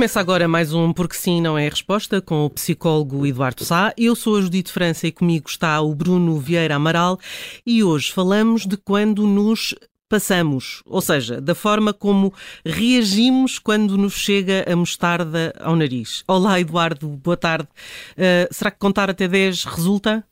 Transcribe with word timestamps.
Começa 0.00 0.18
agora 0.18 0.48
mais 0.48 0.72
um 0.72 0.94
Porque 0.94 1.14
Sim 1.14 1.42
Não 1.42 1.58
é 1.58 1.66
a 1.66 1.70
Resposta 1.70 2.22
com 2.22 2.46
o 2.46 2.48
psicólogo 2.48 3.26
Eduardo 3.26 3.62
Sá. 3.66 3.92
Eu 3.98 4.16
sou 4.16 4.38
a 4.38 4.40
Judite 4.40 4.72
França 4.72 5.06
e 5.06 5.12
comigo 5.12 5.46
está 5.46 5.78
o 5.82 5.94
Bruno 5.94 6.40
Vieira 6.40 6.76
Amaral 6.76 7.18
e 7.66 7.84
hoje 7.84 8.10
falamos 8.10 8.64
de 8.64 8.78
quando 8.78 9.26
nos 9.26 9.74
passamos, 10.08 10.82
ou 10.86 11.02
seja, 11.02 11.38
da 11.38 11.54
forma 11.54 11.92
como 11.92 12.32
reagimos 12.64 13.58
quando 13.58 13.98
nos 13.98 14.14
chega 14.14 14.64
a 14.66 14.74
mostarda 14.74 15.52
ao 15.60 15.76
nariz. 15.76 16.24
Olá 16.26 16.58
Eduardo, 16.58 17.06
boa 17.06 17.36
tarde. 17.36 17.68
Uh, 18.12 18.48
será 18.50 18.70
que 18.70 18.78
contar 18.78 19.10
até 19.10 19.28
10 19.28 19.64
resulta? 19.64 20.24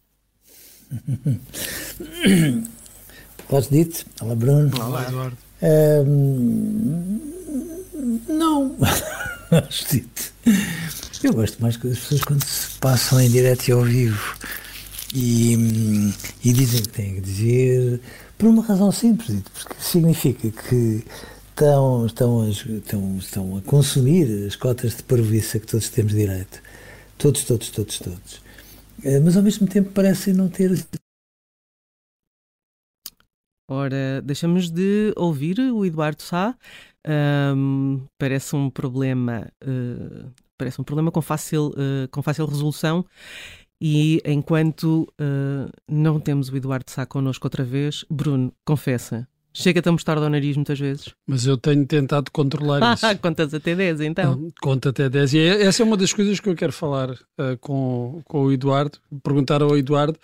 Olá 3.51 3.61
Judite, 3.61 4.07
olá 4.23 4.35
Bruno. 4.35 4.70
Olá 4.83 5.03
Eduardo. 5.07 5.37
Uh, 5.61 6.07
não. 8.33 8.75
Eu 11.23 11.33
gosto 11.33 11.61
mais 11.61 11.77
que 11.77 11.89
as 11.89 11.99
pessoas 11.99 12.23
quando 12.23 12.45
se 12.45 12.79
passam 12.79 13.21
em 13.21 13.31
direto 13.31 13.69
e 13.69 13.73
ao 13.73 13.83
vivo 13.83 14.37
e, 15.15 15.55
e 16.45 16.53
dizem 16.53 16.83
que 16.83 16.89
têm 16.89 17.15
que 17.15 17.21
dizer 17.21 18.01
por 18.37 18.49
uma 18.49 18.63
razão 18.63 18.93
simples, 18.93 19.43
porque 19.53 19.75
significa 19.81 20.51
que 20.51 21.05
estão, 21.51 22.07
estão, 22.07 22.43
a, 22.43 22.49
estão, 22.49 23.17
estão 23.19 23.57
a 23.57 23.63
consumir 23.63 24.47
as 24.47 24.55
cotas 24.55 24.97
de 24.97 25.03
parvoíça 25.03 25.59
que 25.59 25.67
todos 25.67 25.89
temos 25.89 26.13
direito. 26.13 26.63
Todos, 27.17 27.43
todos, 27.43 27.69
todos, 27.71 27.99
todos. 27.99 28.41
Eh, 29.03 29.19
mas 29.19 29.37
ao 29.37 29.43
mesmo 29.43 29.67
tempo 29.67 29.91
parecem 29.91 30.35
não 30.35 30.49
ter. 30.49 30.71
Ora, 33.70 34.22
deixamos 34.24 34.70
de 34.70 35.12
ouvir 35.14 35.61
o 35.61 35.84
Eduardo 35.84 36.22
Sá. 36.22 36.56
Um, 37.06 38.00
parece 38.16 38.56
um 38.56 38.70
problema, 38.70 39.47
uh, 39.62 40.33
parece 40.56 40.80
um 40.80 40.84
problema 40.84 41.11
com 41.11 41.20
fácil, 41.20 41.69
uh, 41.69 42.08
com 42.11 42.22
fácil 42.22 42.46
resolução. 42.46 43.05
E 43.78 44.22
enquanto 44.24 45.02
uh, 45.20 45.70
não 45.86 46.19
temos 46.19 46.48
o 46.48 46.56
Eduardo 46.56 46.91
Sá 46.91 47.05
connosco 47.05 47.46
outra 47.46 47.62
vez, 47.62 48.06
Bruno, 48.08 48.55
confessa, 48.64 49.28
Chega-te 49.59 49.89
a 49.89 49.92
mostrar 49.92 50.17
ao 50.19 50.31
nariz 50.31 50.56
muitas 50.56 50.78
vezes. 50.78 51.12
Mas 51.27 51.45
eu 51.45 51.56
tenho 51.56 51.84
tentado 51.84 52.31
controlar 52.31 52.78
isso. 52.95 53.19
Contas 53.19 53.53
até 53.53 53.75
10, 53.75 54.03
então. 54.03 54.53
Conta 54.61 54.91
até 54.91 55.09
10. 55.09 55.34
E 55.34 55.39
é, 55.41 55.62
essa 55.64 55.83
é 55.83 55.84
uma 55.84 55.97
das 55.97 56.12
coisas 56.12 56.39
que 56.39 56.48
eu 56.48 56.55
quero 56.55 56.73
falar 56.73 57.11
uh, 57.11 57.58
com, 57.61 58.23
com 58.24 58.45
o 58.45 58.52
Eduardo, 58.52 58.98
perguntar 59.20 59.61
ao 59.61 59.77
Eduardo, 59.77 60.17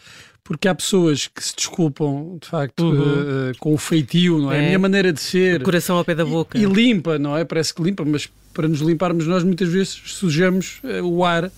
porque 0.45 0.69
há 0.69 0.75
pessoas 0.75 1.27
que 1.27 1.43
se 1.43 1.57
desculpam, 1.57 2.39
de 2.41 2.47
facto, 2.47 2.85
uhum. 2.85 3.51
uh, 3.51 3.59
com 3.59 3.75
o 3.75 3.77
feitio, 3.77 4.39
não 4.39 4.53
é? 4.53 4.59
é? 4.59 4.61
A 4.61 4.67
minha 4.67 4.79
maneira 4.79 5.13
de 5.13 5.21
ser. 5.21 5.61
O 5.61 5.65
coração 5.65 5.97
ao 5.97 6.05
pé 6.05 6.15
da 6.15 6.25
boca. 6.25 6.57
E, 6.57 6.63
e, 6.63 6.67
limpa, 6.67 7.19
não 7.19 7.37
é? 7.37 7.45
Parece 7.45 7.75
que 7.75 7.83
limpa, 7.83 8.05
mas 8.05 8.29
para 8.53 8.69
nos 8.69 8.83
limparmos 8.83 9.27
nós 9.27 9.43
muitas 9.43 9.69
vezes 9.69 10.01
sujamos 10.07 10.81
o 11.03 11.25
ar 11.25 11.51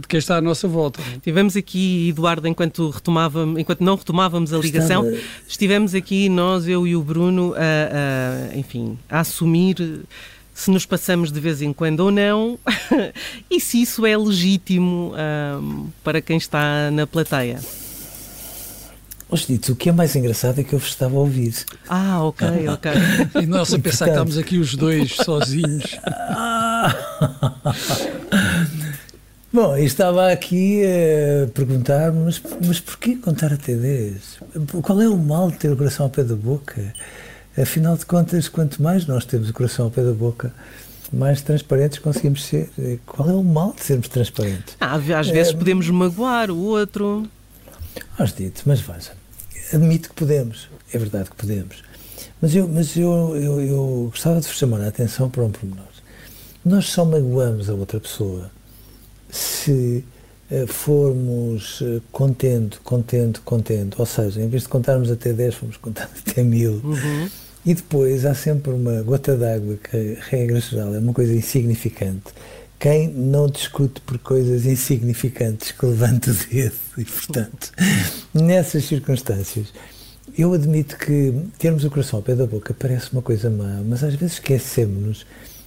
de 0.00 0.06
quem 0.08 0.18
está 0.18 0.36
à 0.36 0.40
nossa 0.40 0.68
volta. 0.68 1.00
Tivemos 1.22 1.56
aqui, 1.56 2.08
Eduardo, 2.10 2.46
enquanto, 2.46 2.90
retomávamos, 2.90 3.58
enquanto 3.58 3.82
não 3.82 3.96
retomávamos 3.96 4.52
a 4.52 4.58
ligação, 4.58 5.04
Estava... 5.04 5.26
estivemos 5.48 5.94
aqui, 5.94 6.28
nós, 6.28 6.68
eu 6.68 6.86
e 6.86 6.94
o 6.94 7.02
Bruno, 7.02 7.54
a, 7.54 8.52
a, 8.52 8.56
enfim, 8.56 8.98
a 9.08 9.20
assumir 9.20 10.04
se 10.56 10.70
nos 10.70 10.86
passamos 10.86 11.30
de 11.30 11.38
vez 11.38 11.60
em 11.60 11.70
quando 11.70 12.00
ou 12.00 12.10
não 12.10 12.58
e 13.50 13.60
se 13.60 13.82
isso 13.82 14.06
é 14.06 14.16
legítimo 14.16 15.12
um, 15.60 15.90
para 16.02 16.22
quem 16.22 16.38
está 16.38 16.90
na 16.90 17.06
plateia. 17.06 17.60
Dito, 19.46 19.72
o 19.72 19.76
que 19.76 19.90
é 19.90 19.92
mais 19.92 20.16
engraçado 20.16 20.60
é 20.60 20.64
que 20.64 20.72
eu 20.72 20.78
vos 20.78 20.88
estava 20.88 21.14
a 21.14 21.18
ouvir. 21.18 21.52
Ah, 21.88 22.22
ok, 22.22 22.46
ok. 22.70 22.92
e 23.42 23.46
nós 23.46 23.74
a 23.74 23.78
pensar 23.78 24.06
que 24.06 24.12
estamos 24.12 24.38
aqui 24.38 24.56
os 24.56 24.74
dois 24.74 25.12
sozinhos. 25.24 25.96
Bom, 29.56 29.74
estava 29.78 30.30
aqui 30.30 30.82
a 30.84 31.48
perguntar, 31.48 32.12
mas, 32.12 32.42
mas 32.62 32.78
porquê 32.78 33.16
contar 33.16 33.54
até 33.54 33.74
10? 33.74 34.40
Qual 34.82 35.00
é 35.00 35.08
o 35.08 35.16
mal 35.16 35.50
de 35.50 35.56
ter 35.56 35.72
o 35.72 35.76
coração 35.78 36.04
ao 36.04 36.10
pé 36.10 36.24
da 36.24 36.36
boca? 36.36 36.92
Afinal 37.56 37.96
de 37.96 38.04
contas, 38.04 38.50
quanto 38.50 38.82
mais 38.82 39.06
nós 39.06 39.24
temos 39.24 39.48
o 39.48 39.54
coração 39.54 39.86
ao 39.86 39.90
pé 39.90 40.04
da 40.04 40.12
boca, 40.12 40.52
mais 41.10 41.40
transparentes 41.40 42.00
conseguimos 42.00 42.44
ser. 42.44 42.68
Qual 43.06 43.30
é 43.30 43.32
o 43.32 43.42
mal 43.42 43.72
de 43.72 43.82
sermos 43.82 44.08
transparentes? 44.08 44.76
Ah, 44.78 44.96
às 44.96 45.28
vezes 45.30 45.54
é, 45.54 45.56
podemos 45.56 45.88
magoar 45.88 46.50
o 46.50 46.58
outro. 46.58 47.26
Aos 48.18 48.34
dito, 48.34 48.60
mas 48.66 48.80
veja, 48.80 49.12
admito 49.72 50.10
que 50.10 50.16
podemos, 50.16 50.68
é 50.92 50.98
verdade 50.98 51.30
que 51.30 51.36
podemos. 51.36 51.82
Mas 52.42 52.54
eu, 52.54 52.68
mas 52.68 52.94
eu, 52.94 53.34
eu, 53.34 53.60
eu 53.62 54.08
gostava 54.10 54.38
de 54.38 54.48
vos 54.48 54.58
chamar 54.58 54.82
a 54.82 54.88
atenção 54.88 55.30
para 55.30 55.42
um 55.42 55.50
pormenor. 55.50 55.86
Nós 56.62 56.90
só 56.90 57.06
magoamos 57.06 57.70
a 57.70 57.72
outra 57.72 57.98
pessoa 57.98 58.50
se 59.30 60.04
uh, 60.50 60.66
formos 60.66 61.80
uh, 61.80 62.02
contendo, 62.12 62.78
contendo, 62.82 63.40
contendo. 63.44 63.96
Ou 63.98 64.06
seja, 64.06 64.40
em 64.40 64.48
vez 64.48 64.62
de 64.62 64.68
contarmos 64.68 65.10
até 65.10 65.32
10, 65.32 65.54
fomos 65.54 65.76
contando 65.76 66.10
até 66.26 66.42
mil. 66.42 66.80
Uhum. 66.84 67.28
E 67.64 67.74
depois 67.74 68.24
há 68.24 68.34
sempre 68.34 68.72
uma 68.72 69.02
gota 69.02 69.36
d'água 69.36 69.76
que, 69.76 70.16
regra 70.30 70.60
geral, 70.60 70.94
é 70.94 70.98
uma 70.98 71.12
coisa 71.12 71.34
insignificante 71.34 72.32
quem 72.78 73.08
não 73.08 73.48
discute 73.48 74.00
por 74.02 74.18
coisas 74.18 74.66
insignificantes 74.66 75.72
que 75.72 75.86
levanta 75.86 76.30
o 76.30 76.34
dedo 76.34 76.74
e, 76.98 77.04
portanto, 77.04 77.72
nessas 78.34 78.84
circunstâncias, 78.84 79.72
eu 80.36 80.52
admito 80.52 80.98
que 80.98 81.32
termos 81.58 81.84
o 81.84 81.90
coração 81.90 82.18
ao 82.18 82.22
pé 82.22 82.34
da 82.34 82.46
boca 82.46 82.74
parece 82.74 83.12
uma 83.12 83.22
coisa 83.22 83.48
má, 83.48 83.80
mas 83.84 84.04
às 84.04 84.14
vezes 84.14 84.34
esquecemos-nos 84.34 85.26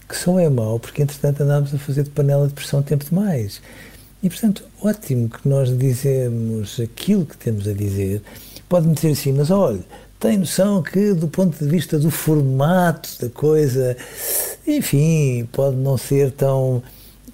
que 0.10 0.18
só 0.18 0.40
é 0.40 0.50
mau 0.50 0.80
porque, 0.80 1.04
entretanto, 1.04 1.44
andamos 1.44 1.74
a 1.74 1.78
fazer 1.78 2.04
de 2.04 2.10
panela 2.10 2.48
de 2.48 2.54
pressão 2.54 2.82
tempo 2.82 3.06
demais. 3.06 3.62
E, 4.24 4.28
portanto, 4.28 4.64
ótimo 4.82 5.30
que 5.30 5.48
nós 5.48 5.70
dizemos 5.78 6.80
aquilo 6.80 7.26
que 7.26 7.38
temos 7.38 7.68
a 7.68 7.74
dizer. 7.74 8.24
Pode-me 8.68 8.96
dizer 8.96 9.12
assim, 9.12 9.32
mas 9.32 9.52
olha, 9.52 9.80
tem 10.20 10.38
noção 10.38 10.82
que, 10.82 11.14
do 11.14 11.28
ponto 11.28 11.58
de 11.64 11.70
vista 11.70 12.00
do 12.00 12.10
formato 12.10 13.10
da 13.22 13.30
coisa, 13.30 13.96
enfim, 14.68 15.48
pode 15.52 15.78
não 15.78 15.98
ser 15.98 16.32
tão 16.32 16.82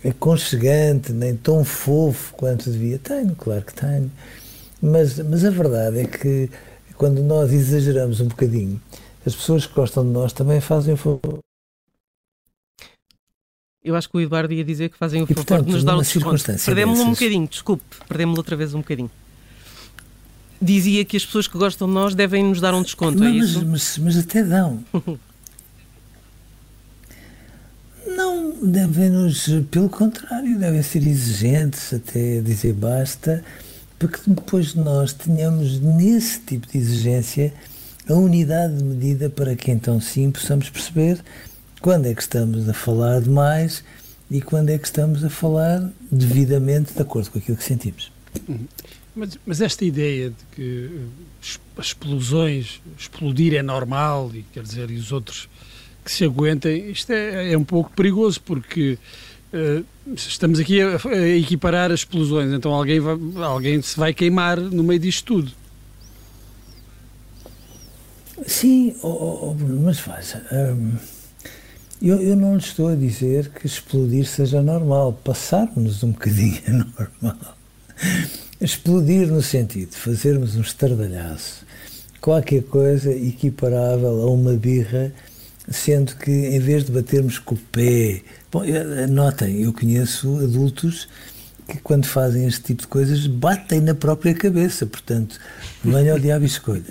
aconchegante, 0.08 1.12
nem 1.14 1.36
tão 1.36 1.64
fofo 1.64 2.34
quanto 2.36 2.70
devia. 2.70 3.00
Tenho, 3.00 3.36
claro 3.36 3.64
que 3.64 3.74
tenho. 3.74 4.12
Mas, 4.82 5.18
mas 5.20 5.46
a 5.46 5.50
verdade 5.50 6.00
é 6.02 6.06
que 6.06 6.50
quando 6.98 7.24
nós 7.24 7.52
exageramos 7.52 8.20
um 8.20 8.28
bocadinho, 8.28 8.80
as 9.26 9.34
pessoas 9.34 9.66
que 9.66 9.74
gostam 9.74 10.04
de 10.04 10.12
nós 10.12 10.34
também 10.34 10.62
fazem 10.62 10.94
o 10.94 10.98
favor. 10.98 11.45
Eu 13.86 13.96
acho 13.96 14.10
que 14.10 14.18
o 14.18 14.20
Eduardo 14.22 14.52
ia 14.52 14.66
dizer 14.66 14.90
que 14.90 14.98
fazem 14.98 15.22
o 15.22 15.28
favor 15.28 15.64
de 15.64 15.72
nos 15.72 15.84
dar 15.84 15.96
um 15.96 16.02
desconto. 16.02 16.44
Perdemos-lo 16.66 17.06
um 17.06 17.12
bocadinho, 17.12 17.48
desculpe, 17.48 17.84
perdemos-lo 18.08 18.40
outra 18.40 18.56
vez 18.56 18.74
um 18.74 18.80
bocadinho. 18.80 19.12
Dizia 20.60 21.06
que 21.06 21.16
as 21.16 21.24
pessoas 21.24 21.48
que 21.48 21.56
gostam 21.56 21.88
de 21.88 21.94
nós 21.94 22.16
devem 22.16 22.44
nos 22.44 22.60
dar 22.60 22.74
um 22.74 22.82
desconto, 22.82 23.24
é 23.24 23.30
mas, 23.30 23.50
isso? 23.50 23.64
Mas, 23.64 24.00
mas 24.00 24.18
até 24.18 24.44
dão. 24.44 24.84
Não, 28.08 28.56
devem-nos, 28.64 29.50
pelo 29.70 29.90
contrário, 29.90 30.58
devem 30.58 30.82
ser 30.82 31.06
exigentes 31.06 31.94
até 31.94 32.42
dizer 32.42 32.74
basta, 32.74 33.44
porque 34.00 34.20
depois 34.26 34.74
nós 34.74 35.14
tenhamos 35.14 35.80
nesse 35.80 36.40
tipo 36.40 36.68
de 36.68 36.80
exigência 36.80 37.54
a 38.10 38.14
unidade 38.14 38.78
de 38.78 38.84
medida 38.84 39.30
para 39.30 39.56
que 39.56 39.70
então 39.70 40.02
sim 40.02 40.32
possamos 40.32 40.72
perceber 40.72 41.20
quando 41.82 42.06
é 42.08 42.14
que 42.14 42.22
estamos 42.22 42.68
a 42.68 42.74
falar 42.74 43.22
demais 43.22 43.84
e 44.30 44.42
quando 44.42 44.70
é 44.70 44.78
que 44.78 44.86
estamos 44.86 45.24
a 45.24 45.30
falar 45.30 45.92
devidamente 46.12 46.94
de 46.94 47.02
acordo 47.02 47.30
com 47.32 47.40
aquilo 47.40 47.58
que 47.58 47.64
sentimos. 47.64 48.12
Mas, 49.16 49.40
mas, 49.46 49.62
esta 49.62 49.86
ideia 49.86 50.30
de 50.30 50.36
que 50.54 51.08
as 51.78 51.88
explosões, 51.88 52.82
explodir 52.98 53.54
é 53.54 53.62
normal, 53.62 54.30
e 54.34 54.44
quer 54.54 54.64
dizer, 54.64 54.92
e 54.92 54.96
os 54.96 55.12
outros 55.12 55.48
que 56.04 56.12
se 56.12 56.26
aguentem, 56.26 56.92
isto 56.92 57.12
é, 57.12 57.54
é 57.54 57.58
um 57.58 57.64
pouco 57.64 57.92
perigoso, 57.92 58.42
porque 58.42 58.98
uh, 59.54 59.86
estamos 60.14 60.60
aqui 60.60 60.82
a, 60.82 60.98
a, 60.98 61.28
equiparar 61.30 61.92
as 61.92 62.02
explosões, 62.02 62.52
então 62.52 62.74
alguém, 62.74 63.00
vai, 63.00 63.18
alguém 63.42 63.82
se 63.82 63.98
vai 63.98 64.14
queimar 64.14 64.60
no 64.60 64.84
meio 64.84 65.00
disto 65.00 65.26
tudo. 65.26 65.52
Sim, 68.46 68.96
oh, 69.02 69.08
oh, 69.08 69.56
mas 69.82 70.00
faz. 70.00 70.36
Um, 70.52 70.98
eu, 72.06 72.22
eu 72.22 72.36
não 72.36 72.54
lhe 72.54 72.62
estou 72.62 72.90
a 72.90 72.96
dizer 72.96 73.50
que 73.50 73.66
explodir 73.66 74.28
seja 74.28 74.62
normal, 74.62 75.14
passarmos 75.24 76.04
um 76.04 76.12
bocadinho 76.12 76.60
é 76.68 76.70
normal. 76.72 77.58
Explodir 78.62 79.28
no 79.28 79.42
sentido 79.42 79.90
de 79.90 79.98
fazermos 79.98 80.56
um 80.56 80.62
estardalhaço, 80.62 81.66
qualquer 82.22 82.62
coisa 82.64 83.12
equiparável 83.12 84.22
a 84.22 84.32
uma 84.32 84.54
birra, 84.54 85.12
sendo 85.68 86.16
que 86.16 86.32
em 86.32 86.60
vez 86.60 86.84
de 86.84 86.92
batermos 86.92 87.40
com 87.40 87.56
o 87.56 87.58
pé. 87.58 88.22
Bom, 88.52 88.62
notem, 89.10 89.64
eu 89.64 89.74
conheço 89.74 90.38
adultos 90.38 91.08
que 91.68 91.80
quando 91.80 92.06
fazem 92.06 92.46
este 92.46 92.62
tipo 92.62 92.84
de 92.84 92.88
coisas 92.88 93.26
batem 93.26 93.82
na 93.82 93.96
própria 93.96 94.36
cabeça, 94.36 94.86
portanto, 94.86 95.40
venha 95.84 96.14
ao 96.14 96.20
diabo 96.20 96.46
e 96.46 96.48
escolha. 96.48 96.84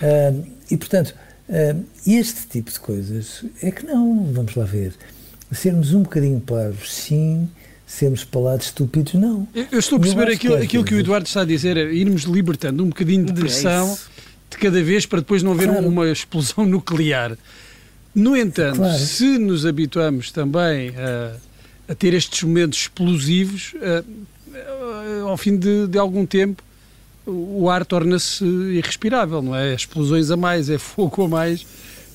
Uh, 0.00 0.46
e 0.70 0.76
portanto, 0.76 1.14
uh, 1.48 1.84
este 2.06 2.46
tipo 2.46 2.70
de 2.70 2.80
coisas 2.80 3.44
é 3.62 3.70
que 3.70 3.86
não, 3.86 4.24
vamos 4.32 4.54
lá 4.54 4.64
ver. 4.64 4.92
Sermos 5.50 5.94
um 5.94 6.02
bocadinho 6.02 6.40
parvos, 6.40 6.92
sim, 6.92 7.48
sermos 7.86 8.22
palados 8.22 8.66
estúpidos, 8.66 9.14
não. 9.14 9.48
Eu 9.54 9.78
estou 9.78 9.96
a 9.96 10.00
perceber 10.00 10.30
aquilo, 10.30 10.56
que, 10.58 10.64
aquilo 10.64 10.84
que 10.84 10.94
o 10.94 11.00
Eduardo 11.00 11.26
está 11.26 11.40
a 11.40 11.44
dizer, 11.44 11.76
é 11.76 11.92
irmos 11.92 12.22
libertando 12.22 12.84
um 12.84 12.88
bocadinho 12.88 13.24
de 13.24 13.32
pressão 13.32 13.92
é 13.92 14.18
de 14.50 14.56
cada 14.58 14.82
vez 14.82 15.06
para 15.06 15.20
depois 15.20 15.42
não 15.42 15.52
haver 15.52 15.68
claro. 15.68 15.88
uma 15.88 16.10
explosão 16.10 16.64
nuclear. 16.66 17.36
No 18.14 18.36
entanto, 18.36 18.76
claro. 18.76 18.98
se 18.98 19.38
nos 19.38 19.64
habituamos 19.64 20.30
também 20.32 20.92
a, 20.96 21.36
a 21.92 21.94
ter 21.94 22.14
estes 22.14 22.42
momentos 22.42 22.80
explosivos, 22.80 23.74
a, 23.80 24.04
a, 24.54 25.22
ao 25.22 25.36
fim 25.36 25.56
de, 25.56 25.86
de 25.86 25.98
algum 25.98 26.26
tempo, 26.26 26.62
o 27.28 27.68
ar 27.68 27.84
torna-se 27.84 28.44
irrespirável, 28.44 29.42
não 29.42 29.54
é? 29.54 29.74
Explosões 29.74 30.30
a 30.30 30.36
mais, 30.36 30.70
é 30.70 30.78
fogo 30.78 31.24
a 31.24 31.28
mais 31.28 31.66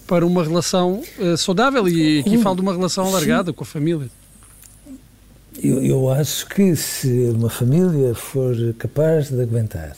para 0.08 0.26
uma 0.26 0.44
relação 0.44 1.02
uh, 1.20 1.38
saudável 1.38 1.88
e 1.88 2.20
aqui 2.20 2.38
falo 2.40 2.56
de 2.56 2.62
uma 2.62 2.74
relação 2.74 3.06
alargada 3.06 3.52
Sim. 3.52 3.56
com 3.56 3.64
a 3.64 3.68
família. 3.68 4.10
Eu, 5.62 5.84
eu 5.84 6.10
acho 6.10 6.48
que 6.50 6.76
se 6.76 7.30
uma 7.36 7.50
família 7.50 8.16
for 8.16 8.56
capaz 8.78 9.30
de 9.30 9.42
aguentar 9.42 9.96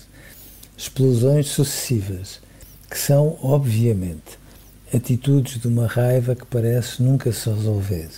explosões 0.77 1.47
sucessivas, 1.47 2.41
que 2.89 2.97
são, 2.97 3.38
obviamente, 3.41 4.38
atitudes 4.94 5.59
de 5.59 5.67
uma 5.67 5.88
raiva 5.88 6.35
que 6.35 6.45
parece 6.45 7.01
nunca 7.01 7.31
se 7.31 7.50
resolver, 7.50 8.09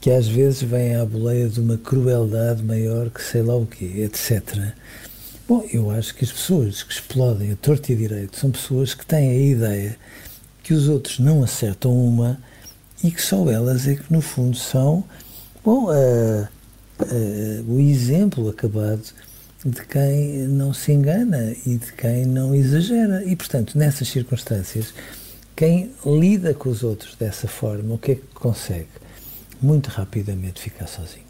que 0.00 0.10
às 0.10 0.26
vezes 0.26 0.62
vem 0.62 0.94
à 0.94 1.04
boleia 1.04 1.48
de 1.48 1.60
uma 1.60 1.76
crueldade 1.76 2.62
maior 2.62 3.10
que 3.10 3.22
sei 3.22 3.42
lá 3.42 3.56
o 3.56 3.66
quê, 3.66 4.02
etc. 4.04 4.72
Bom, 5.50 5.66
eu 5.72 5.90
acho 5.90 6.14
que 6.14 6.24
as 6.24 6.30
pessoas 6.30 6.84
que 6.84 6.92
explodem 6.92 7.50
a 7.50 7.56
torto 7.56 7.90
e 7.90 7.94
a 7.96 7.98
direito 7.98 8.38
são 8.38 8.52
pessoas 8.52 8.94
que 8.94 9.04
têm 9.04 9.30
a 9.30 9.34
ideia 9.34 9.96
que 10.62 10.72
os 10.72 10.88
outros 10.88 11.18
não 11.18 11.42
acertam 11.42 11.92
uma 11.92 12.38
e 13.02 13.10
que 13.10 13.20
só 13.20 13.50
elas 13.50 13.88
é 13.88 13.96
que, 13.96 14.12
no 14.12 14.20
fundo, 14.20 14.56
são 14.56 15.02
bom, 15.64 15.86
uh, 15.86 16.48
uh, 17.02 17.64
o 17.66 17.80
exemplo 17.80 18.48
acabado 18.48 19.02
de 19.64 19.84
quem 19.86 20.46
não 20.46 20.72
se 20.72 20.92
engana 20.92 21.52
e 21.66 21.78
de 21.78 21.92
quem 21.94 22.26
não 22.26 22.54
exagera. 22.54 23.24
E, 23.24 23.34
portanto, 23.34 23.76
nessas 23.76 24.06
circunstâncias, 24.06 24.94
quem 25.56 25.90
lida 26.06 26.54
com 26.54 26.68
os 26.68 26.84
outros 26.84 27.16
dessa 27.16 27.48
forma, 27.48 27.96
o 27.96 27.98
que 27.98 28.12
é 28.12 28.14
que 28.14 28.26
consegue? 28.34 28.86
Muito 29.60 29.88
rapidamente 29.88 30.60
ficar 30.60 30.86
sozinho. 30.86 31.29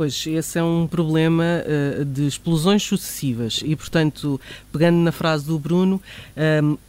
Pois, 0.00 0.26
esse 0.26 0.58
é 0.58 0.62
um 0.62 0.86
problema 0.86 1.44
uh, 1.44 2.06
de 2.06 2.26
explosões 2.26 2.82
sucessivas 2.82 3.60
e, 3.62 3.76
portanto, 3.76 4.40
pegando 4.72 4.96
na 4.96 5.12
frase 5.12 5.44
do 5.44 5.58
Bruno, 5.58 6.00
um, 6.34 6.40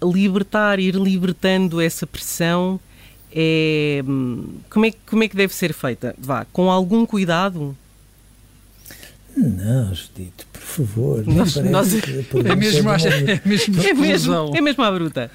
ehm, 0.01 0.13
libertar, 0.13 0.79
ir 0.79 0.95
libertando 0.95 1.81
essa 1.81 2.07
pressão 2.07 2.79
é. 3.29 4.01
Hum, 4.07 4.45
como 4.69 4.85
é, 4.85 4.93
como 5.05 5.23
é 5.25 5.27
que 5.27 5.35
deve 5.35 5.53
ser 5.53 5.73
feita? 5.73 6.15
Vá, 6.17 6.45
com 6.53 6.71
algum 6.71 7.05
cuidado? 7.05 7.75
Não, 9.35 9.93
Judito, 9.93 10.47
por 10.53 10.61
favor. 10.61 11.27
Nós, 11.27 11.57
nós... 11.57 11.93
É, 11.93 11.97
é, 11.97 12.55
mesmo, 12.55 12.91
é, 12.91 12.95
é, 13.27 13.41
mesmo, 13.43 13.81
é, 13.81 13.93
mesmo, 13.93 14.55
é 14.55 14.61
mesmo 14.61 14.83
à 14.85 14.89
bruta. 14.89 15.29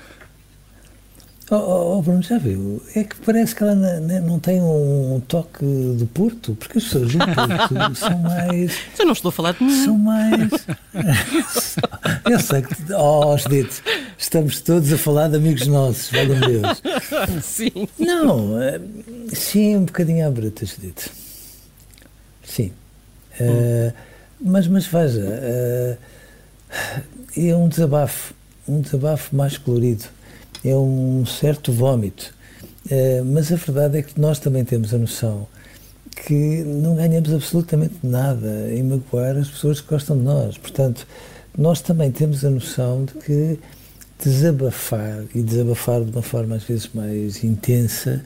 Oh, 1.49 1.55
oh, 1.55 1.99
oh, 1.99 2.03
Bruno, 2.03 2.23
já 2.23 2.39
viu? 2.39 2.83
É 2.97 3.05
que 3.05 3.15
parece 3.25 3.55
que 3.55 3.63
ela 3.63 3.77
não 3.77 4.37
tem 4.41 4.61
um 4.61 5.23
toque 5.29 5.65
de 5.97 6.05
Porto, 6.07 6.57
porque 6.57 6.79
as 6.79 6.85
pessoas 6.85 7.13
do 7.13 7.19
Porto 7.19 7.95
são 7.95 8.19
mais. 8.19 8.77
Eu 8.99 9.07
não 9.07 9.13
estou 9.13 9.29
a 9.29 9.33
falar 9.33 9.53
de 9.53 9.63
mim. 9.63 9.85
São 9.85 9.97
mais. 9.97 10.51
Eu 12.29 12.41
sei 12.41 12.63
que. 12.63 12.93
Oh, 12.93 13.37
Judito, 13.39 13.81
estamos 14.19 14.61
todos 14.61 14.93
a 14.93 14.99
falar 14.99 15.29
de 15.29 15.37
amigos 15.37 15.69
nossos, 15.69 16.11
valeu 16.11 16.41
Deus. 16.41 16.83
Sim. 17.45 17.89
Não, 17.97 18.61
eh, 18.61 18.81
sim, 19.33 19.77
um 19.77 19.85
bocadinho 19.85 20.27
à 20.27 20.31
bruta, 20.31 20.67
Judito. 20.67 21.09
Sim. 22.43 22.73
Uh, 23.41 23.93
mas, 24.41 24.67
mas 24.67 24.87
veja, 24.87 25.21
uh, 25.21 25.97
é 27.37 27.55
um 27.55 27.69
desabafo, 27.69 28.35
um 28.67 28.81
desabafo 28.81 29.37
mais 29.37 29.57
colorido 29.57 30.07
é 30.65 30.75
um 30.75 31.25
certo 31.27 31.73
vômito. 31.73 32.35
Uh, 32.87 33.25
mas 33.25 33.51
a 33.51 33.57
verdade 33.57 33.99
é 33.99 34.03
que 34.03 34.21
nós 34.21 34.39
também 34.39 34.65
temos 34.65 34.95
a 34.95 34.99
noção 34.99 35.49
que 36.25 36.65
não 36.65 36.97
ganhamos 36.97 37.33
absolutamente 37.33 37.95
nada 38.03 38.73
em 38.73 38.83
magoar 38.83 39.37
as 39.37 39.49
pessoas 39.49 39.81
que 39.81 39.89
gostam 39.89 40.17
de 40.17 40.25
nós. 40.25 40.57
Portanto, 40.57 41.07
nós 41.57 41.81
também 41.81 42.11
temos 42.11 42.45
a 42.45 42.51
noção 42.51 43.05
de 43.05 43.13
que 43.15 43.59
desabafar, 44.23 45.25
e 45.35 45.43
desabafar 45.43 46.03
de 46.03 46.11
uma 46.11 46.23
forma 46.23 46.57
às 46.57 46.65
vezes 46.65 46.89
mais 46.95 47.45
intensa, 47.45 48.25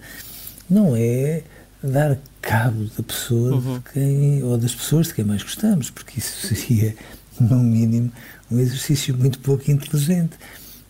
não 0.69 0.94
é 0.97 1.43
dar 1.82 2.17
cabo 2.41 2.85
da 2.97 3.03
pessoa 3.03 3.55
uhum. 3.55 3.79
de 3.79 3.81
quem, 3.93 4.43
ou 4.44 4.56
das 4.56 4.75
pessoas 4.75 5.09
de 5.09 5.15
quem 5.15 5.25
mais 5.25 5.43
gostamos, 5.43 5.91
porque 5.91 6.21
isso 6.21 6.47
seria, 6.55 6.94
no 7.41 7.59
mínimo, 7.59 8.12
um 8.50 8.59
exercício 8.59 9.17
muito 9.17 9.38
pouco 9.41 9.71
inteligente. 9.71 10.37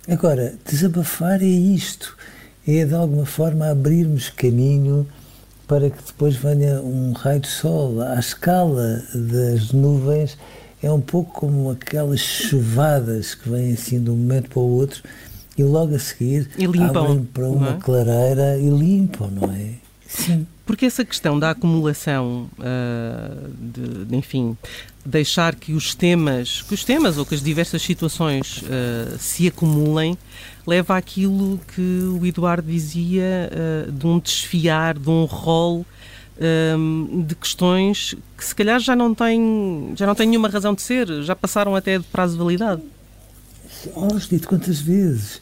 Agora, 0.08 0.54
desabafar 0.68 1.42
é 1.42 1.46
isto, 1.46 2.16
é 2.66 2.84
de 2.84 2.94
alguma 2.94 3.26
forma 3.26 3.70
abrirmos 3.70 4.28
caminho 4.30 5.06
para 5.66 5.88
que 5.88 6.02
depois 6.04 6.34
venha 6.34 6.80
um 6.80 7.12
raio 7.12 7.40
de 7.40 7.48
sol. 7.48 8.00
À 8.00 8.18
escala 8.18 9.02
das 9.14 9.72
nuvens, 9.72 10.36
é 10.82 10.90
um 10.90 11.00
pouco 11.00 11.32
como 11.32 11.70
aquelas 11.70 12.20
chuvadas 12.20 13.34
que 13.34 13.48
vêm 13.48 13.74
assim 13.74 14.02
de 14.02 14.10
um 14.10 14.16
momento 14.16 14.50
para 14.50 14.58
o 14.58 14.68
outro 14.68 15.02
e 15.56 15.62
logo 15.62 15.94
a 15.94 15.98
seguir 15.98 16.48
e 16.58 16.66
limpam, 16.66 17.04
abrem 17.04 17.24
para 17.24 17.48
uma 17.48 17.70
é? 17.70 17.78
clareira 17.78 18.58
e 18.58 18.68
limpam, 18.68 19.28
não 19.30 19.52
é? 19.52 19.74
Sim. 20.08 20.46
Porque 20.66 20.86
essa 20.86 21.04
questão 21.04 21.38
da 21.38 21.50
acumulação, 21.50 22.48
uh, 22.58 23.50
de, 23.60 24.04
de, 24.06 24.16
enfim, 24.16 24.56
deixar 25.04 25.54
que 25.54 25.72
os 25.72 25.94
temas, 25.94 26.62
que 26.62 26.74
os 26.74 26.84
temas 26.84 27.16
ou 27.18 27.24
que 27.24 27.34
as 27.34 27.42
diversas 27.42 27.82
situações 27.82 28.62
uh, 28.62 29.18
se 29.18 29.46
acumulem, 29.48 30.16
leva 30.66 30.96
àquilo 30.96 31.60
que 31.74 32.02
o 32.20 32.24
Eduardo 32.26 32.70
dizia 32.70 33.50
uh, 33.50 33.92
de 33.92 34.06
um 34.06 34.18
desfiar, 34.18 34.98
de 34.98 35.08
um 35.08 35.24
rol 35.24 35.86
de 37.26 37.34
questões 37.34 38.14
que 38.34 38.42
se 38.42 38.54
calhar 38.54 38.80
já 38.80 38.96
não 38.96 39.14
têm, 39.14 39.92
já 39.94 40.06
não 40.06 40.14
têm 40.14 40.26
nenhuma 40.26 40.48
razão 40.48 40.72
de 40.72 40.80
ser, 40.80 41.22
já 41.22 41.36
passaram 41.36 41.76
até 41.76 41.98
de 41.98 42.04
prazo 42.04 42.32
de 42.32 42.38
validade. 42.38 42.80
Oh, 43.94 44.08
dito 44.18 44.48
quantas 44.48 44.80
vezes? 44.80 45.38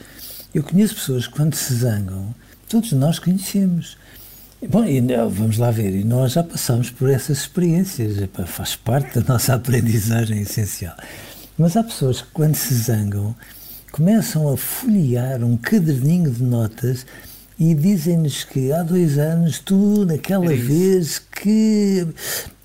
Eu 0.53 0.65
conheço 0.65 0.97
pessoas 0.97 1.29
que 1.29 1.35
quando 1.35 1.55
se 1.55 1.73
zangam, 1.73 2.35
todos 2.69 2.91
nós 2.93 3.21
conhecemos 3.21 3.97
Bom, 4.67 4.85
e 4.85 5.01
vamos 5.01 5.57
lá 5.57 5.71
ver, 5.71 5.95
e 5.95 6.03
nós 6.03 6.33
já 6.33 6.43
passamos 6.43 6.91
por 6.91 7.09
essas 7.09 7.39
experiências, 7.39 8.17
faz 8.47 8.75
parte 8.75 9.21
da 9.21 9.35
nossa 9.35 9.55
aprendizagem 9.57 10.41
essencial. 10.41 10.97
Mas 11.57 11.77
há 11.77 11.85
pessoas 11.85 12.23
que, 12.23 12.29
quando 12.33 12.57
se 12.57 12.75
zangam, 12.75 13.37
começam 13.93 14.53
a 14.53 14.57
folhear 14.57 15.45
um 15.45 15.57
caderninho 15.57 16.31
de 16.31 16.43
notas 16.43 17.07
e 17.59 17.73
dizem-nos 17.73 18.43
que 18.43 18.73
há 18.73 18.83
dois 18.83 19.17
anos 19.17 19.61
tu, 19.61 20.05
naquela 20.05 20.53
vez 20.55 21.19
que. 21.19 22.07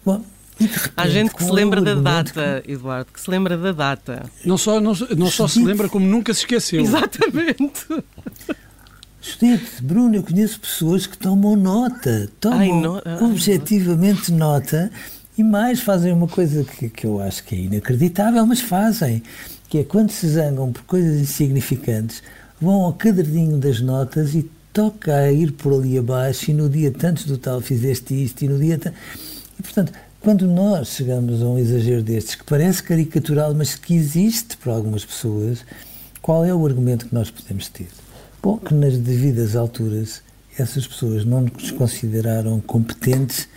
Bom, 0.03 0.23
Repente, 0.59 0.91
Há 0.95 1.07
gente 1.07 1.33
que 1.33 1.43
se 1.43 1.51
lembra 1.51 1.81
da 1.81 1.95
data, 1.95 2.61
que... 2.63 2.71
Eduardo, 2.71 3.11
que 3.11 3.19
se 3.19 3.29
lembra 3.29 3.57
da 3.57 3.71
data. 3.71 4.23
Não 4.45 4.57
só, 4.57 4.79
não, 4.79 4.93
não 5.17 5.29
só 5.29 5.47
se 5.47 5.63
lembra, 5.63 5.89
como 5.89 6.05
nunca 6.05 6.33
se 6.33 6.41
esqueceu. 6.41 6.79
Exatamente. 6.81 7.87
Estudante, 9.23 9.81
Bruno, 9.81 10.15
eu 10.15 10.21
conheço 10.21 10.59
pessoas 10.59 11.07
que 11.07 11.17
tomam 11.17 11.55
nota, 11.55 12.29
tomam 12.41 12.59
Ai, 12.59 12.67
no... 12.69 12.97
Ah, 12.97 13.19
objetivamente 13.21 14.33
nota 14.33 14.91
E 15.37 15.41
mais, 15.41 15.79
fazem 15.79 16.11
uma 16.11 16.27
coisa 16.27 16.65
que, 16.65 16.89
que 16.89 17.07
eu 17.07 17.21
acho 17.21 17.41
que 17.45 17.55
é 17.55 17.59
inacreditável, 17.59 18.45
mas 18.45 18.59
fazem, 18.59 19.23
que 19.69 19.77
é 19.77 19.83
quando 19.85 20.11
se 20.11 20.27
zangam 20.27 20.73
por 20.73 20.83
coisas 20.83 21.21
insignificantes, 21.21 22.21
vão 22.59 22.81
ao 22.81 22.91
caderninho 22.91 23.57
das 23.57 23.79
notas 23.79 24.35
e 24.35 24.47
toca 24.73 25.15
a 25.15 25.31
ir 25.31 25.53
por 25.53 25.73
ali 25.73 25.97
abaixo 25.97 26.51
e 26.51 26.53
no 26.53 26.67
dia 26.67 26.91
tantos 26.91 27.23
do 27.23 27.37
tal 27.37 27.61
fizeste 27.61 28.21
isto 28.21 28.43
e 28.43 28.49
no 28.49 28.59
dia 28.59 28.77
tanto... 28.77 28.97
E, 29.57 29.63
portanto, 29.63 29.93
quando 30.19 30.45
nós 30.47 30.89
chegamos 30.89 31.41
a 31.41 31.45
um 31.45 31.57
exagero 31.57 32.03
destes, 32.03 32.35
que 32.35 32.43
parece 32.43 32.83
caricatural, 32.83 33.53
mas 33.55 33.73
que 33.73 33.95
existe 33.95 34.57
para 34.57 34.73
algumas 34.73 35.05
pessoas, 35.05 35.59
qual 36.21 36.43
é 36.43 36.53
o 36.53 36.65
argumento 36.65 37.07
que 37.07 37.15
nós 37.15 37.31
podemos 37.31 37.69
ter? 37.69 37.87
Bom, 38.43 38.57
que 38.57 38.73
nas 38.73 38.97
devidas 38.97 39.55
alturas 39.55 40.21
essas 40.59 40.85
pessoas 40.85 41.23
não 41.23 41.39
nos 41.43 41.71
consideraram 41.71 42.59
competentes 42.59 43.47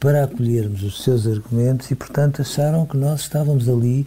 para 0.00 0.24
acolhermos 0.24 0.82
os 0.82 1.04
seus 1.04 1.26
argumentos 1.26 1.90
e, 1.90 1.94
portanto, 1.94 2.40
acharam 2.40 2.86
que 2.86 2.96
nós 2.96 3.20
estávamos 3.20 3.68
ali 3.68 4.06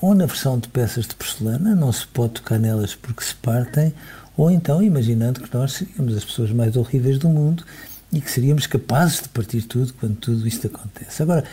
ou 0.00 0.16
na 0.16 0.26
versão 0.26 0.58
de 0.58 0.66
peças 0.66 1.06
de 1.06 1.14
porcelana, 1.14 1.76
não 1.76 1.92
se 1.92 2.04
pode 2.08 2.32
tocar 2.32 2.58
nelas 2.58 2.96
porque 2.96 3.22
se 3.22 3.36
partem, 3.36 3.94
ou 4.36 4.50
então 4.50 4.82
imaginando 4.82 5.40
que 5.40 5.56
nós 5.56 5.74
seríamos 5.74 6.16
as 6.16 6.24
pessoas 6.24 6.50
mais 6.50 6.76
horríveis 6.76 7.20
do 7.20 7.28
mundo 7.28 7.64
e 8.12 8.20
que 8.20 8.32
seríamos 8.32 8.66
capazes 8.66 9.22
de 9.22 9.28
partir 9.28 9.62
tudo 9.62 9.94
quando 9.94 10.16
tudo 10.16 10.48
isto 10.48 10.66
acontece. 10.66 11.22
Agora, 11.22 11.44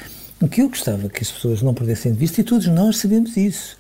o 0.41 0.47
que 0.47 0.63
eu 0.63 0.69
gostava 0.69 1.07
que 1.09 1.21
as 1.21 1.31
pessoas 1.31 1.61
não 1.61 1.75
perdessem 1.75 2.11
de 2.11 2.17
vista, 2.17 2.41
e 2.41 2.43
todos 2.43 2.65
nós 2.65 2.97
sabemos 2.97 3.37
isso, 3.37 3.77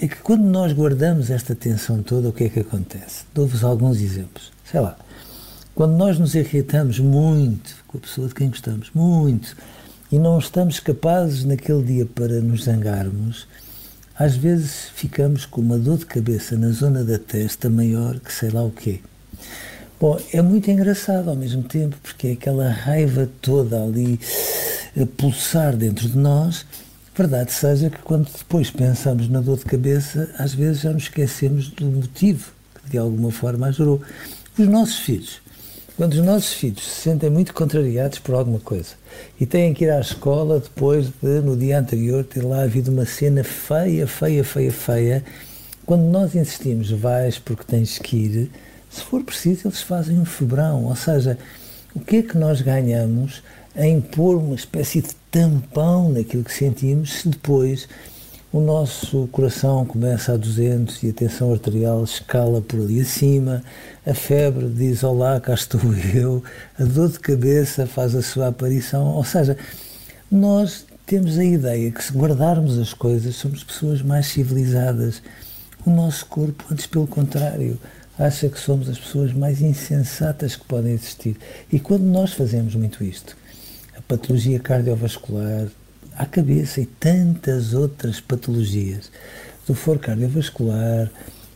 é 0.00 0.08
que 0.08 0.16
quando 0.16 0.44
nós 0.44 0.72
guardamos 0.72 1.30
esta 1.30 1.54
tensão 1.54 2.02
toda, 2.02 2.28
o 2.28 2.32
que 2.32 2.44
é 2.44 2.48
que 2.48 2.60
acontece? 2.60 3.24
Dou-vos 3.34 3.64
alguns 3.64 4.00
exemplos. 4.00 4.52
Sei 4.64 4.80
lá, 4.80 4.96
quando 5.74 5.96
nós 5.96 6.18
nos 6.18 6.34
irritamos 6.34 6.98
muito 7.00 7.76
com 7.86 7.98
a 7.98 8.00
pessoa 8.00 8.28
de 8.28 8.34
quem 8.34 8.48
gostamos, 8.48 8.90
muito, 8.94 9.56
e 10.10 10.18
não 10.18 10.38
estamos 10.38 10.80
capazes 10.80 11.44
naquele 11.44 11.82
dia 11.82 12.06
para 12.06 12.40
nos 12.40 12.64
zangarmos, 12.64 13.46
às 14.18 14.36
vezes 14.36 14.90
ficamos 14.94 15.46
com 15.46 15.60
uma 15.60 15.78
dor 15.78 15.98
de 15.98 16.06
cabeça 16.06 16.56
na 16.56 16.70
zona 16.70 17.04
da 17.04 17.18
testa 17.18 17.68
maior 17.68 18.18
que 18.18 18.32
sei 18.32 18.50
lá 18.50 18.64
o 18.64 18.70
quê. 18.70 19.00
Bom, 20.00 20.16
é 20.32 20.40
muito 20.40 20.70
engraçado 20.70 21.28
ao 21.28 21.36
mesmo 21.36 21.64
tempo, 21.64 21.96
porque 22.02 22.28
é 22.28 22.32
aquela 22.32 22.70
raiva 22.70 23.28
toda 23.40 23.82
ali 23.82 24.18
a 25.00 25.04
pulsar 25.06 25.76
dentro 25.76 26.08
de 26.08 26.16
nós. 26.16 26.64
Verdade 27.18 27.52
seja 27.52 27.90
que 27.90 27.98
quando 27.98 28.30
depois 28.30 28.70
pensamos 28.70 29.28
na 29.28 29.40
dor 29.40 29.58
de 29.58 29.64
cabeça, 29.64 30.30
às 30.38 30.54
vezes 30.54 30.82
já 30.82 30.92
nos 30.92 31.02
esquecemos 31.02 31.68
do 31.68 31.84
motivo 31.84 32.52
que 32.84 32.92
de 32.92 32.96
alguma 32.96 33.32
forma 33.32 33.66
a 33.66 33.72
gerou. 33.72 34.00
Os 34.56 34.68
nossos 34.68 35.00
filhos 35.00 35.40
quando 35.96 36.12
os 36.12 36.24
nossos 36.24 36.52
filhos 36.52 36.84
se 36.84 37.00
sentem 37.00 37.28
muito 37.28 37.52
contrariados 37.52 38.20
por 38.20 38.36
alguma 38.36 38.60
coisa 38.60 38.90
e 39.40 39.44
têm 39.44 39.74
que 39.74 39.84
ir 39.84 39.90
à 39.90 39.98
escola 39.98 40.60
depois 40.60 41.08
de, 41.20 41.40
no 41.40 41.56
dia 41.56 41.80
anterior, 41.80 42.22
ter 42.22 42.44
lá 42.44 42.62
havido 42.62 42.92
uma 42.92 43.04
cena 43.04 43.42
feia, 43.42 44.06
feia, 44.06 44.44
feia, 44.44 44.70
feia, 44.70 45.24
quando 45.84 46.02
nós 46.02 46.36
insistimos, 46.36 46.88
vais 46.92 47.40
porque 47.40 47.64
tens 47.64 47.98
que 47.98 48.16
ir, 48.16 48.50
se 48.88 49.02
for 49.02 49.24
preciso, 49.24 49.66
eles 49.66 49.82
fazem 49.82 50.20
um 50.20 50.24
febrão. 50.24 50.84
Ou 50.84 50.94
seja, 50.94 51.36
o 51.92 51.98
que 51.98 52.18
é 52.18 52.22
que 52.22 52.38
nós 52.38 52.60
ganhamos 52.60 53.42
em 53.74 54.00
pôr 54.00 54.36
uma 54.36 54.54
espécie 54.54 55.02
de 55.02 55.16
tampão 55.30 56.10
naquilo 56.10 56.44
que 56.44 56.52
sentimos 56.52 57.20
se 57.20 57.28
depois 57.28 57.88
o 58.50 58.60
nosso 58.60 59.26
coração 59.28 59.84
começa 59.84 60.32
a 60.32 60.36
200 60.36 61.02
e 61.02 61.10
a 61.10 61.12
tensão 61.12 61.52
arterial 61.52 62.02
escala 62.02 62.62
por 62.62 62.80
ali 62.80 63.00
acima, 63.00 63.62
a 64.06 64.14
febre 64.14 64.68
diz 64.70 65.04
olá, 65.04 65.38
cá 65.38 65.52
estou 65.52 65.80
eu, 66.14 66.42
a 66.78 66.84
dor 66.84 67.10
de 67.10 67.20
cabeça 67.20 67.86
faz 67.86 68.14
a 68.14 68.22
sua 68.22 68.48
aparição, 68.48 69.08
ou 69.08 69.24
seja, 69.24 69.54
nós 70.30 70.86
temos 71.04 71.38
a 71.38 71.44
ideia 71.44 71.90
que 71.90 72.02
se 72.02 72.12
guardarmos 72.12 72.78
as 72.78 72.94
coisas 72.94 73.34
somos 73.34 73.64
pessoas 73.64 74.02
mais 74.02 74.26
civilizadas. 74.26 75.22
O 75.86 75.90
nosso 75.90 76.26
corpo, 76.26 76.64
antes 76.70 76.86
pelo 76.86 77.06
contrário, 77.06 77.78
acha 78.18 78.48
que 78.48 78.58
somos 78.58 78.88
as 78.88 78.98
pessoas 78.98 79.32
mais 79.32 79.62
insensatas 79.62 80.56
que 80.56 80.64
podem 80.64 80.92
existir. 80.92 81.36
E 81.72 81.78
quando 81.78 82.02
nós 82.02 82.32
fazemos 82.32 82.74
muito 82.74 83.02
isto, 83.02 83.36
patologia 84.08 84.58
cardiovascular, 84.58 85.68
à 86.16 86.26
cabeça 86.26 86.80
e 86.80 86.86
tantas 86.86 87.74
outras 87.74 88.20
patologias 88.20 89.12
do 89.66 89.74
foro 89.74 89.98
cardiovascular, 89.98 91.10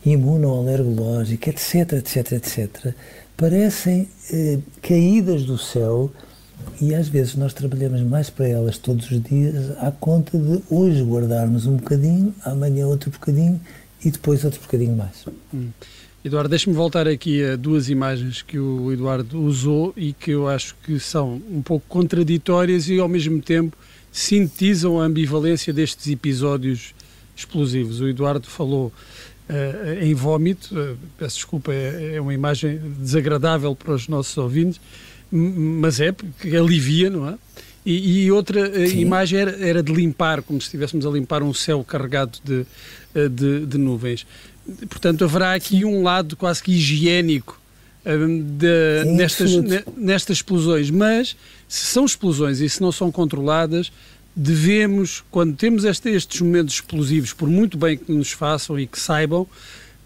imunoalergológico, 0.05 1.49
etc, 1.49 1.93
etc, 1.93 2.31
etc, 2.33 2.93
parecem 3.35 4.07
eh, 4.31 4.59
caídas 4.81 5.43
do 5.43 5.57
céu 5.57 6.11
e 6.79 6.93
às 6.93 7.07
vezes 7.07 7.35
nós 7.35 7.53
trabalhamos 7.53 8.01
mais 8.01 8.29
para 8.29 8.47
elas 8.47 8.77
todos 8.77 9.09
os 9.09 9.21
dias 9.21 9.71
à 9.79 9.91
conta 9.91 10.37
de 10.37 10.61
hoje 10.69 11.03
guardarmos 11.03 11.65
um 11.65 11.77
bocadinho, 11.77 12.33
amanhã 12.45 12.87
outro 12.87 13.09
bocadinho 13.09 13.59
e 14.03 14.11
depois 14.11 14.45
outro 14.45 14.61
bocadinho 14.61 14.95
mais. 14.95 15.25
Hum. 15.53 15.69
Eduardo, 16.23 16.47
deixe-me 16.47 16.73
voltar 16.73 17.05
aqui 17.05 17.43
a 17.43 17.57
duas 17.57 17.89
imagens 17.89 18.41
que 18.41 18.57
o 18.57 18.93
Eduardo 18.93 19.41
usou 19.41 19.93
e 19.97 20.13
que 20.13 20.31
eu 20.31 20.47
acho 20.47 20.73
que 20.81 20.97
são 20.97 21.41
um 21.51 21.61
pouco 21.61 21.85
contraditórias 21.89 22.87
e 22.87 22.97
ao 22.97 23.09
mesmo 23.09 23.41
tempo 23.41 23.75
sintetizam 24.09 25.01
a 25.01 25.03
ambivalência 25.03 25.73
destes 25.73 26.07
episódios 26.07 26.95
explosivos. 27.35 27.99
O 27.99 28.07
Eduardo 28.07 28.47
falou 28.47 28.93
uh, 29.49 30.01
em 30.01 30.13
vómito, 30.13 30.73
uh, 30.73 30.97
peço 31.17 31.35
desculpa, 31.35 31.73
é, 31.73 32.15
é, 32.15 32.21
uma 32.21 32.33
imagem 32.33 32.79
desagradável 32.99 33.75
para 33.75 33.93
os 33.93 34.07
nossos 34.07 34.37
ouvintes, 34.37 34.79
mas 35.29 35.99
é 35.99 36.13
porque 36.13 36.55
alivia, 36.55 37.09
não 37.09 37.27
é? 37.27 37.35
E, 37.85 38.23
e 38.23 38.31
outra 38.31 38.69
uh, 38.69 38.85
imagem 38.95 39.39
era, 39.39 39.57
era, 39.59 39.83
de 39.83 39.91
limpar, 39.91 40.41
como 40.41 40.61
se 40.61 40.67
estivéssemos 40.67 41.05
a 41.05 41.09
limpar 41.09 41.43
um 41.43 41.53
céu 41.53 41.83
carregado 41.83 42.39
de, 42.41 42.65
de, 43.29 43.65
de 43.65 43.77
nuvens. 43.77 44.25
Portanto, 44.89 45.23
haverá 45.23 45.53
aqui 45.53 45.83
um 45.83 46.03
lado 46.03 46.35
quase 46.37 46.63
que 46.63 46.71
higiênico 46.71 47.59
de, 48.05 49.03
nestas, 49.05 49.51
nestas 49.97 50.37
explosões, 50.37 50.89
mas 50.89 51.35
se 51.67 51.85
são 51.85 52.05
explosões 52.05 52.59
e 52.59 52.69
se 52.69 52.81
não 52.81 52.91
são 52.91 53.11
controladas, 53.11 53.91
devemos, 54.35 55.23
quando 55.31 55.55
temos 55.55 55.83
este, 55.83 56.09
estes 56.09 56.41
momentos 56.41 56.75
explosivos, 56.75 57.33
por 57.33 57.47
muito 57.47 57.77
bem 57.77 57.97
que 57.97 58.11
nos 58.11 58.31
façam 58.31 58.79
e 58.79 58.87
que 58.87 58.99
saibam, 58.99 59.47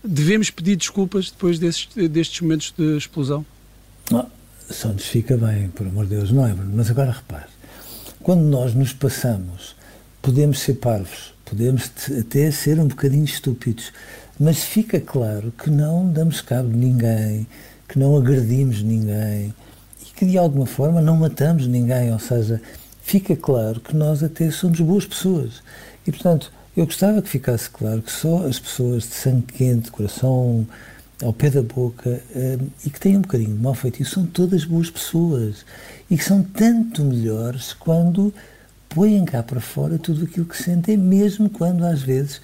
devemos 0.04 0.50
pedir 0.50 0.76
desculpas 0.76 1.32
depois 1.32 1.60
desses, 1.60 1.88
destes 2.10 2.42
momentos 2.42 2.74
de 2.78 2.98
explosão? 2.98 3.46
Não, 4.12 4.30
só 4.70 4.90
nos 4.90 5.06
fica 5.06 5.38
bem, 5.38 5.70
por 5.70 5.88
amor 5.88 6.06
de 6.06 6.16
Deus, 6.16 6.32
não 6.32 6.46
é? 6.46 6.54
Mas 6.54 6.90
agora 6.90 7.12
repare, 7.12 7.50
quando 8.22 8.42
nós 8.42 8.74
nos 8.74 8.94
passamos, 8.94 9.76
podemos 10.22 10.60
ser 10.60 10.76
parvos, 10.76 11.34
podemos 11.46 11.90
até 12.20 12.52
ser 12.52 12.80
um 12.80 12.88
bocadinho 12.88 13.26
estúpidos, 13.26 13.92
mas 14.39 14.63
fica 14.63 15.00
claro 15.00 15.51
que 15.51 15.70
não 15.70 16.08
damos 16.08 16.41
cabo 16.41 16.70
de 16.70 16.77
ninguém, 16.77 17.48
que 17.88 17.98
não 17.98 18.15
agredimos 18.15 18.84
ninguém 18.84 19.53
e 20.01 20.06
que 20.15 20.25
de 20.25 20.38
alguma 20.38 20.65
forma 20.65 21.01
não 21.01 21.17
matamos 21.17 21.65
ninguém, 21.67 22.12
ou 22.12 22.20
seja, 22.20 22.62
fica 23.01 23.36
claro 23.36 23.79
que 23.79 23.96
nós 23.96 24.22
até 24.22 24.51
somos 24.51 24.79
boas 24.79 25.06
pessoas. 25.06 25.63
E 26.06 26.12
portanto, 26.12 26.51
eu 26.75 26.86
gostava 26.86 27.22
que 27.22 27.29
ficasse 27.29 27.70
claro 27.70 28.01
que 28.01 28.12
só 28.12 28.46
as 28.46 28.60
pessoas 28.60 29.03
de 29.03 29.15
sangue 29.15 29.53
quente, 29.53 29.89
coração 29.91 30.67
ao 31.24 31.34
pé 31.34 31.50
da 31.50 31.63
boca 31.63 32.22
eh, 32.36 32.60
e 32.86 32.89
que 32.91 33.00
têm 33.00 33.17
um 33.17 33.22
bocadinho 33.22 33.56
de 33.56 33.62
mal 33.63 33.74
feitio 33.74 34.06
são 34.06 34.25
todas 34.25 34.63
boas 34.63 34.89
pessoas 34.89 35.65
e 36.12 36.15
que 36.15 36.24
são 36.24 36.44
tanto 36.44 37.03
melhores 37.03 37.74
quando 37.74 38.32
põem 38.88 39.25
cá 39.25 39.41
para 39.41 39.60
fora 39.60 39.98
tudo 39.98 40.25
aquilo 40.25 40.46
que 40.46 40.62
sentem, 40.62 40.96
mesmo 40.96 41.50
quando 41.50 41.84
às 41.84 42.03
vezes 42.03 42.39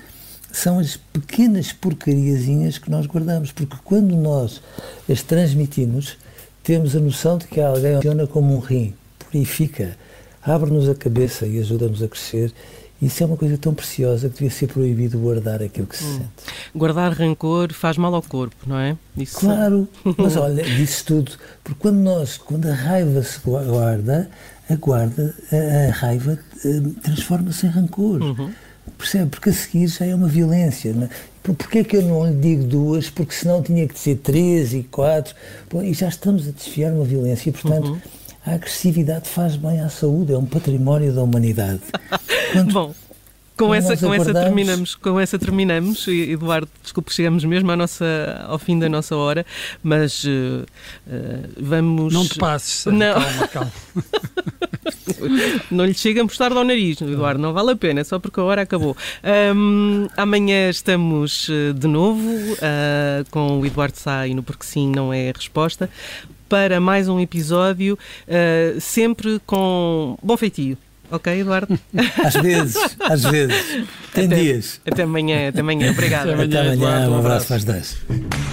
são 0.53 0.77
as 0.77 0.95
pequenas 0.95 1.73
porcariazinhas 1.73 2.77
que 2.77 2.89
nós 2.89 3.07
guardamos, 3.07 3.51
porque 3.51 3.75
quando 3.83 4.15
nós 4.15 4.61
as 5.09 5.23
transmitimos, 5.23 6.15
temos 6.61 6.95
a 6.95 6.99
noção 6.99 7.39
de 7.39 7.47
que 7.47 7.59
alguém 7.59 7.95
funciona 7.95 8.27
como 8.27 8.55
um 8.55 8.59
rim, 8.59 8.93
purifica, 9.19 9.97
abre-nos 10.43 10.87
a 10.87 10.93
cabeça 10.93 11.47
e 11.47 11.59
ajuda-nos 11.59 12.03
a 12.03 12.07
crescer. 12.07 12.53
Isso 13.01 13.21
é 13.21 13.25
uma 13.25 13.35
coisa 13.35 13.57
tão 13.57 13.73
preciosa 13.73 14.29
que 14.29 14.35
devia 14.35 14.51
ser 14.51 14.67
proibido 14.67 15.17
guardar 15.17 15.61
aquilo 15.61 15.87
que 15.87 15.97
se 15.97 16.05
hum. 16.05 16.19
sente. 16.19 16.53
Guardar 16.73 17.11
rancor 17.11 17.73
faz 17.73 17.97
mal 17.97 18.13
ao 18.13 18.21
corpo, 18.21 18.55
não 18.65 18.77
é? 18.77 18.95
Isso 19.17 19.39
claro, 19.39 19.89
mas 20.17 20.37
olha, 20.37 20.63
disse 20.63 21.03
tudo. 21.03 21.31
Porque 21.63 21.79
quando 21.81 21.97
nós, 21.97 22.37
quando 22.37 22.67
a 22.67 22.73
raiva 22.73 23.23
se 23.23 23.39
guarda, 23.39 24.29
a 24.69 24.75
guarda, 24.75 25.35
a, 25.51 25.89
a 25.89 25.91
raiva 25.91 26.39
eh, 26.63 26.81
transforma-se 27.01 27.65
em 27.65 27.69
rancor. 27.69 28.21
Uhum. 28.21 28.53
Percebe? 29.03 29.31
Porque 29.31 29.49
a 29.49 29.53
seguir 29.53 29.87
já 29.87 30.05
é 30.05 30.15
uma 30.15 30.29
violência. 30.29 30.93
Não 30.93 31.03
é? 31.03 31.09
Porquê 31.43 31.79
é 31.79 31.83
que 31.83 31.97
eu 31.97 32.01
não 32.03 32.25
lhe 32.25 32.35
digo 32.35 32.63
duas? 32.63 33.09
Porque 33.09 33.33
senão 33.33 33.61
tinha 33.61 33.85
que 33.85 33.99
ser 33.99 34.15
três 34.15 34.73
e 34.73 34.83
quatro. 34.83 35.35
E 35.83 35.93
já 35.93 36.07
estamos 36.07 36.47
a 36.47 36.51
desfiar 36.51 36.93
uma 36.93 37.03
violência. 37.03 37.49
E, 37.49 37.51
portanto, 37.51 37.89
uhum. 37.89 38.01
a 38.45 38.53
agressividade 38.53 39.27
faz 39.27 39.57
bem 39.57 39.81
à 39.81 39.89
saúde. 39.89 40.31
É 40.31 40.37
um 40.37 40.45
património 40.45 41.13
da 41.13 41.21
humanidade. 41.21 41.81
Quando, 42.53 42.71
Bom. 42.71 42.95
Com 43.57 43.75
essa, 43.75 43.95
com 43.95 44.11
essa 44.11 44.33
terminamos, 44.33 44.95
com 44.95 45.19
essa 45.19 45.37
terminamos, 45.37 46.07
Eduardo, 46.07 46.67
desculpe, 46.81 47.13
chegamos 47.13 47.45
mesmo 47.45 47.69
à 47.71 47.75
nossa, 47.75 48.43
ao 48.47 48.57
fim 48.57 48.79
da 48.79 48.89
nossa 48.89 49.15
hora, 49.15 49.45
mas 49.83 50.23
uh, 50.23 50.65
uh, 51.05 51.49
vamos... 51.61 52.11
Não 52.11 52.27
te 52.27 52.39
passes, 52.39 52.85
não. 52.87 53.13
calma, 53.13 53.47
calma. 53.49 53.71
não 55.71 55.85
lhe 55.85 55.93
chega 55.93 56.21
a 56.21 56.23
mostrar 56.23 56.51
ao 56.51 56.63
nariz, 56.63 57.01
Eduardo, 57.01 57.41
não 57.41 57.53
vale 57.53 57.71
a 57.71 57.75
pena, 57.75 58.01
é 58.01 58.03
só 58.03 58.19
porque 58.19 58.39
a 58.39 58.43
hora 58.43 58.61
acabou. 58.61 58.95
Um, 59.55 60.07
amanhã 60.17 60.69
estamos 60.69 61.47
eh, 61.49 61.73
de 61.73 61.87
novo 61.87 62.29
uh, 62.29 63.25
com 63.31 63.59
o 63.59 63.65
Eduardo 63.65 63.97
Sá 63.97 64.27
e 64.27 64.33
no 64.33 64.43
Porque 64.43 64.65
Sim 64.65 64.91
Não 64.95 65.13
É 65.13 65.31
Resposta 65.35 65.89
para 66.47 66.79
mais 66.79 67.07
um 67.09 67.19
episódio, 67.19 67.97
uh, 68.27 68.79
sempre 68.79 69.41
com 69.45 70.17
bom 70.21 70.37
feitio. 70.37 70.77
Ok, 71.09 71.39
Eduardo? 71.39 71.79
Às 72.23 72.33
vezes, 72.35 72.97
às 72.99 73.23
vezes. 73.23 73.87
Tem 74.13 74.25
até, 74.25 74.35
dias. 74.35 74.81
Até 74.83 75.03
amanhã, 75.03 75.49
até 75.49 75.59
amanhã. 75.59 75.91
Obrigado. 75.91 76.29
Até 76.29 76.33
amanhã, 76.33 76.47
Até 76.47 76.59
amanhã, 76.59 76.73
Eduardo, 76.73 77.11
um 77.11 77.19
abraço 77.19 77.53
abraço. 77.53 77.65
para 77.65 77.75
as 77.75 77.97
10. 78.07 78.52